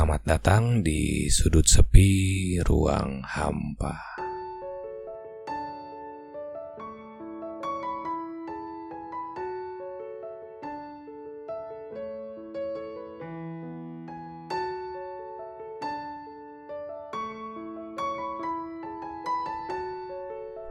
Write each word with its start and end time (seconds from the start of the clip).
Selamat 0.00 0.24
datang 0.24 0.80
di 0.80 1.28
sudut 1.28 1.68
sepi 1.68 2.56
ruang 2.64 3.20
hampa. 3.20 4.00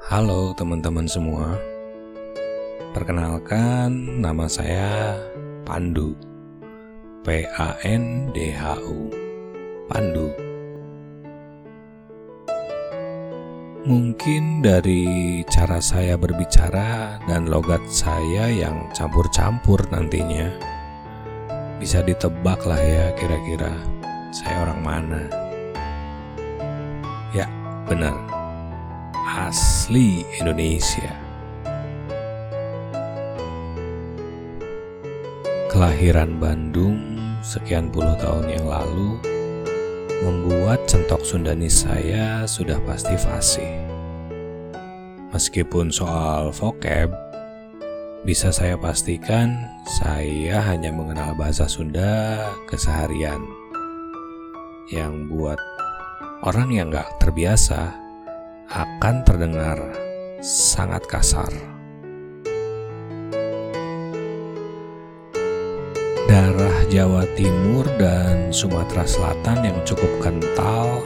Halo 0.10 0.58
teman-teman 0.58 1.06
semua. 1.06 1.54
Perkenalkan, 2.98 3.94
nama 4.26 4.50
saya 4.50 5.22
Pandu. 5.70 6.18
P 7.22 7.46
A 7.46 7.78
N 7.86 8.34
D 8.34 8.58
H 8.58 8.80
U. 8.90 9.19
Pandu. 9.90 10.30
Mungkin 13.90 14.62
dari 14.62 15.42
cara 15.50 15.82
saya 15.82 16.14
berbicara 16.14 17.18
dan 17.26 17.50
logat 17.50 17.82
saya 17.90 18.46
yang 18.54 18.86
campur-campur 18.94 19.82
nantinya 19.90 20.54
bisa 21.82 22.06
ditebak 22.06 22.62
lah 22.70 22.78
ya 22.78 23.10
kira-kira 23.18 23.74
saya 24.30 24.70
orang 24.70 24.82
mana. 24.86 25.22
Ya, 27.34 27.50
benar. 27.90 28.14
Asli 29.26 30.22
Indonesia. 30.38 31.10
Kelahiran 35.74 36.38
Bandung 36.38 37.18
sekian 37.42 37.90
puluh 37.90 38.14
tahun 38.22 38.54
yang 38.54 38.66
lalu 38.70 39.39
membuat 40.24 40.84
centok 40.88 41.24
Sundani 41.24 41.72
saya 41.72 42.44
sudah 42.44 42.80
pasti 42.84 43.16
fasih. 43.16 43.72
Meskipun 45.32 45.94
soal 45.94 46.52
vocab, 46.52 47.14
bisa 48.26 48.52
saya 48.52 48.76
pastikan 48.76 49.56
saya 50.02 50.60
hanya 50.66 50.92
mengenal 50.92 51.38
bahasa 51.38 51.70
Sunda 51.70 52.44
keseharian. 52.68 53.40
Yang 54.90 55.30
buat 55.30 55.60
orang 56.44 56.74
yang 56.74 56.90
gak 56.90 57.08
terbiasa 57.22 57.94
akan 58.74 59.22
terdengar 59.24 59.78
sangat 60.42 61.06
kasar. 61.06 61.80
darah 66.30 66.79
Jawa 66.90 67.22
Timur 67.38 67.86
dan 68.02 68.50
Sumatera 68.50 69.06
Selatan 69.06 69.62
yang 69.62 69.78
cukup 69.86 70.10
kental 70.26 71.06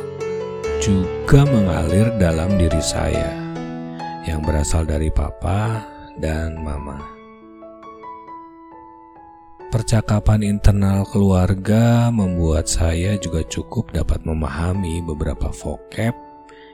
juga 0.79 1.43
mengalir 1.43 2.07
dalam 2.15 2.55
diri 2.55 2.79
saya 2.79 3.35
yang 4.23 4.39
berasal 4.39 4.87
dari 4.87 5.11
papa 5.11 5.83
dan 6.15 6.55
mama. 6.63 7.03
Percakapan 9.75 10.55
internal 10.55 11.03
keluarga 11.03 12.07
membuat 12.15 12.71
saya 12.71 13.19
juga 13.19 13.43
cukup 13.43 13.91
dapat 13.91 14.23
memahami 14.23 15.03
beberapa 15.03 15.51
vocab 15.51 16.15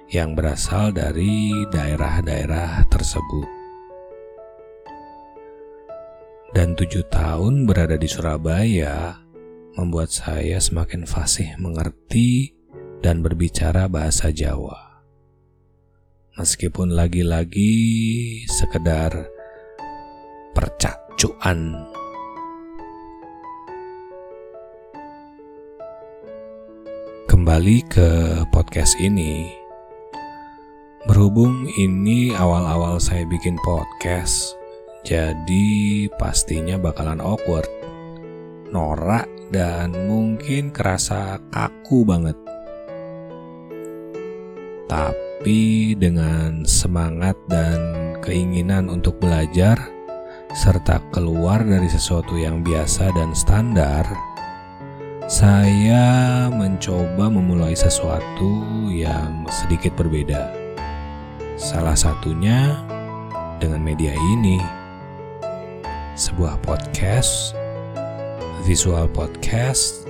yang 0.05 0.37
berasal 0.37 0.93
dari 0.93 1.49
daerah-daerah 1.73 2.85
tersebut 2.93 3.58
dan 6.53 6.73
tujuh 6.73 7.05
tahun 7.13 7.69
berada 7.69 7.93
di 7.93 8.09
Surabaya 8.09 9.21
membuat 9.77 10.09
saya 10.09 10.57
semakin 10.57 11.05
fasih 11.05 11.53
mengerti 11.61 12.57
dan 12.99 13.21
berbicara 13.21 13.85
bahasa 13.85 14.33
Jawa. 14.33 15.05
Meskipun 16.35 16.95
lagi-lagi 16.95 17.75
sekedar 18.49 19.11
percacuan. 20.55 21.85
Kembali 27.29 27.77
ke 27.87 28.09
podcast 28.49 28.97
ini. 28.97 29.53
Berhubung 31.07 31.63
ini 31.79 32.35
awal-awal 32.35 32.99
saya 32.99 33.23
bikin 33.23 33.55
podcast, 33.63 34.58
jadi 35.07 36.07
pastinya 36.19 36.75
bakalan 36.75 37.23
awkward, 37.23 37.67
norak, 38.67 39.31
dan 39.49 39.95
mungkin 39.95 40.69
kerasa 40.75 41.39
kaku 41.49 42.03
banget. 42.03 42.35
Tapi 44.89 45.95
dengan 45.95 46.67
semangat 46.67 47.37
dan 47.47 48.13
keinginan 48.19 48.91
untuk 48.91 49.21
belajar, 49.23 49.79
serta 50.51 50.99
keluar 51.13 51.61
dari 51.61 51.87
sesuatu 51.87 52.35
yang 52.35 52.65
biasa 52.65 53.13
dan 53.15 53.31
standar, 53.31 54.03
saya 55.29 56.49
mencoba 56.49 57.29
memulai 57.29 57.77
sesuatu 57.77 58.65
yang 58.89 59.45
sedikit 59.47 59.93
berbeda. 59.93 60.49
Salah 61.53 61.93
satunya 61.93 62.81
dengan 63.61 63.85
media 63.85 64.15
ini 64.15 64.78
sebuah 66.19 66.59
podcast, 66.67 67.55
visual 68.67 69.07
podcast, 69.15 70.03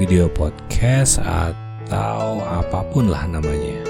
video 0.00 0.32
podcast, 0.32 1.20
atau 1.20 2.40
apa 2.40 2.80
pun 2.88 3.12
lah 3.12 3.28
namanya. 3.28 3.84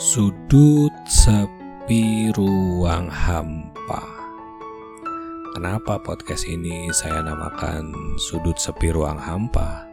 Sudut 0.00 0.94
sepi 1.04 2.32
ruang 2.32 3.12
hampa. 3.12 4.00
Kenapa 5.52 6.00
podcast 6.00 6.48
ini 6.48 6.88
saya 6.96 7.18
namakan 7.18 7.90
Sudut 8.14 8.54
Sepi 8.62 8.94
Ruang 8.94 9.18
Hampa? 9.18 9.87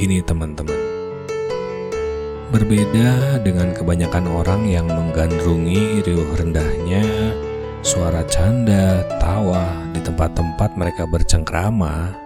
Gini 0.00 0.24
teman-teman, 0.24 0.80
berbeda 2.48 3.36
dengan 3.44 3.76
kebanyakan 3.76 4.32
orang 4.32 4.64
yang 4.64 4.88
menggandrungi 4.88 6.00
riuh 6.00 6.40
rendahnya 6.40 7.04
suara 7.84 8.24
canda, 8.24 9.04
tawa 9.20 9.76
di 9.92 10.00
tempat-tempat 10.00 10.72
mereka 10.80 11.04
bercengkrama. 11.04 12.16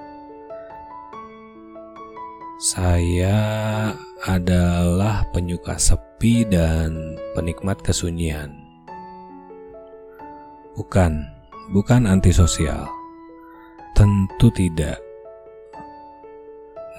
Saya 2.63 3.43
adalah 4.23 5.27
penyuka 5.35 5.75
sepi 5.75 6.47
dan 6.47 7.19
penikmat 7.35 7.83
kesunyian. 7.83 8.55
Bukan, 10.79 11.27
bukan 11.75 12.07
antisosial. 12.07 12.87
Tentu 13.99 14.55
tidak. 14.55 15.04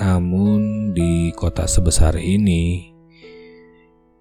Namun 0.06 0.94
di 0.94 1.34
kota 1.34 1.66
sebesar 1.66 2.22
ini, 2.22 2.94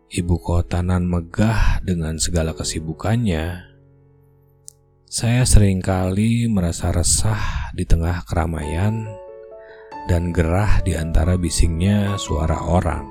ibu 0.08 0.40
kota 0.40 0.80
nan 0.80 1.04
megah 1.04 1.84
dengan 1.84 2.16
segala 2.16 2.56
kesibukannya, 2.56 3.68
saya 5.04 5.44
sering 5.44 5.84
kali 5.84 6.48
merasa 6.48 6.88
resah 6.88 7.68
di 7.76 7.84
tengah 7.84 8.24
keramaian 8.24 9.04
dan 10.08 10.32
gerah 10.32 10.80
di 10.88 10.96
antara 10.96 11.36
bisingnya 11.36 12.16
suara 12.16 12.64
orang. 12.64 13.04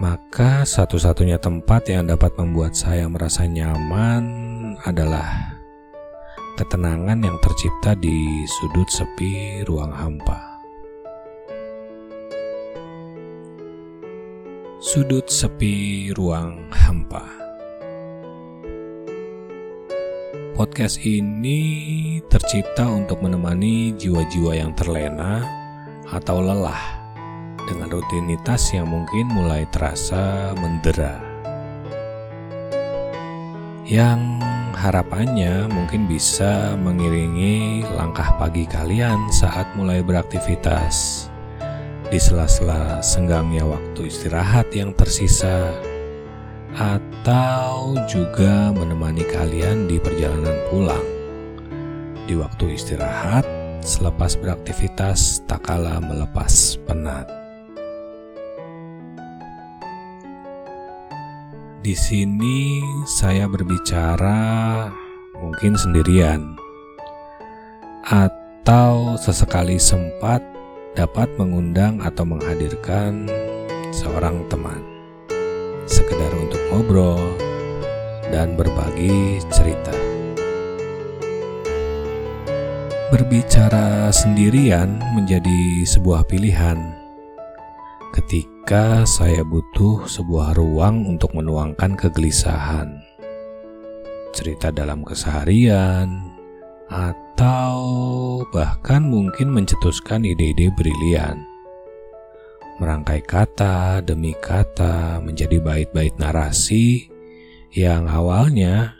Maka 0.00 0.64
satu-satunya 0.64 1.44
tempat 1.44 1.92
yang 1.92 2.08
dapat 2.08 2.40
membuat 2.40 2.72
saya 2.72 3.04
merasa 3.04 3.44
nyaman 3.44 4.24
adalah 4.80 5.60
ketenangan 6.56 7.20
yang 7.20 7.36
tercipta 7.44 7.92
di 8.00 8.48
sudut 8.48 8.88
sepi 8.88 9.60
ruang 9.68 9.92
hampa. 9.92 10.53
Sudut 14.82 15.30
sepi 15.30 16.10
ruang 16.18 16.66
hampa. 16.74 17.22
Podcast 20.58 20.98
ini 21.06 22.18
tercipta 22.26 22.82
untuk 22.90 23.22
menemani 23.22 23.94
jiwa-jiwa 23.94 24.58
yang 24.58 24.74
terlena 24.74 25.46
atau 26.10 26.42
lelah 26.42 27.06
dengan 27.70 27.86
rutinitas 27.86 28.74
yang 28.74 28.90
mungkin 28.90 29.30
mulai 29.30 29.62
terasa 29.70 30.50
mendera. 30.58 31.22
Yang 33.86 34.42
harapannya 34.74 35.70
mungkin 35.70 36.10
bisa 36.10 36.74
mengiringi 36.74 37.86
langkah 37.94 38.34
pagi 38.42 38.66
kalian 38.66 39.30
saat 39.30 39.70
mulai 39.78 40.02
beraktivitas 40.02 41.30
di 42.14 42.22
sela-sela 42.22 43.02
senggangnya 43.02 43.66
waktu 43.66 44.06
istirahat 44.06 44.70
yang 44.70 44.94
tersisa, 44.94 45.74
atau 46.70 47.98
juga 48.06 48.70
menemani 48.70 49.26
kalian 49.26 49.90
di 49.90 49.98
perjalanan 49.98 50.54
pulang. 50.70 51.02
Di 52.30 52.38
waktu 52.38 52.78
istirahat, 52.78 53.42
selepas 53.82 54.38
beraktivitas, 54.38 55.42
tak 55.50 55.66
kalah 55.66 55.98
melepas 55.98 56.78
penat. 56.86 57.26
Di 61.82 61.98
sini 61.98 62.78
saya 63.10 63.50
berbicara 63.50 64.86
mungkin 65.42 65.74
sendirian, 65.74 66.54
atau 68.06 69.18
sesekali 69.18 69.82
sempat 69.82 70.53
dapat 70.94 71.26
mengundang 71.34 71.98
atau 71.98 72.22
menghadirkan 72.22 73.26
seorang 73.90 74.46
teman, 74.46 74.78
sekedar 75.90 76.30
untuk 76.38 76.62
ngobrol 76.70 77.18
dan 78.30 78.54
berbagi 78.54 79.42
cerita. 79.50 79.94
Berbicara 83.10 84.10
sendirian 84.10 84.98
menjadi 85.14 85.86
sebuah 85.86 86.26
pilihan. 86.30 86.78
Ketika 88.14 89.02
saya 89.02 89.42
butuh 89.42 90.06
sebuah 90.06 90.54
ruang 90.54 91.06
untuk 91.10 91.34
menuangkan 91.34 91.98
kegelisahan, 91.98 93.02
cerita 94.30 94.70
dalam 94.70 95.02
keseharian, 95.02 96.34
atau 96.90 97.23
bahkan 98.54 99.02
mungkin 99.10 99.50
mencetuskan 99.50 100.22
ide-ide 100.22 100.70
brilian. 100.78 101.42
Merangkai 102.78 103.22
kata 103.26 104.02
demi 104.06 104.34
kata 104.38 105.18
menjadi 105.18 105.58
bait-bait 105.58 106.14
narasi 106.18 107.10
yang 107.74 108.06
awalnya 108.06 108.94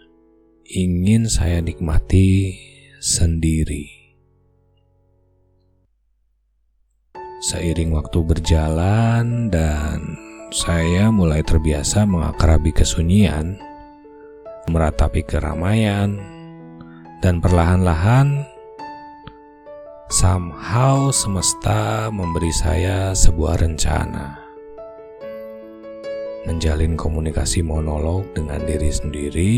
ingin 0.66 1.30
saya 1.30 1.62
nikmati 1.62 2.58
sendiri. 2.98 3.86
Seiring 7.44 7.94
waktu 7.94 8.18
berjalan 8.24 9.52
dan 9.52 10.00
saya 10.50 11.12
mulai 11.14 11.44
terbiasa 11.44 12.08
mengakrabi 12.08 12.72
kesunyian, 12.72 13.58
meratapi 14.66 15.22
keramaian, 15.22 16.33
dan 17.24 17.40
perlahan-lahan 17.40 18.44
somehow 20.12 21.08
semesta 21.08 22.12
memberi 22.12 22.52
saya 22.52 23.16
sebuah 23.16 23.64
rencana. 23.64 24.36
Menjalin 26.44 27.00
komunikasi 27.00 27.64
monolog 27.64 28.28
dengan 28.36 28.60
diri 28.68 28.92
sendiri 28.92 29.54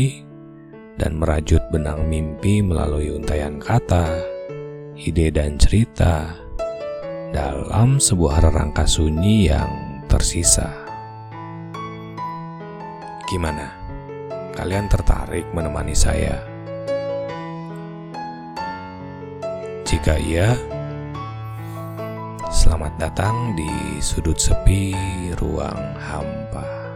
dan 0.95 1.19
merajut 1.19 1.59
benang 1.67 2.07
mimpi 2.07 2.63
melalui 2.63 3.11
untayan 3.11 3.59
kata, 3.59 4.15
ide 4.95 5.27
dan 5.27 5.59
cerita 5.59 6.39
dalam 7.35 7.99
sebuah 7.99 8.47
rangka 8.47 8.87
sunyi 8.87 9.51
yang 9.51 10.07
tersisa. 10.07 10.71
Gimana? 13.27 13.75
Kalian 14.55 14.87
tertarik 14.87 15.43
menemani 15.51 15.91
saya? 15.91 16.56
Jika 19.87 20.19
iya, 20.19 20.51
selamat 22.51 22.99
datang 22.99 23.55
di 23.55 23.71
sudut 24.03 24.35
sepi 24.35 24.91
ruang 25.39 25.95
hampa. 25.95 26.86